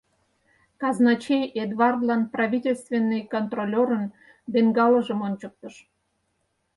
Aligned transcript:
Казначей 0.81 1.43
Эдвардлан 1.63 2.21
правительственный 2.35 3.21
контролёрын 3.33 4.03
бенгаложым 4.53 5.19
ончыктыш. 5.27 5.75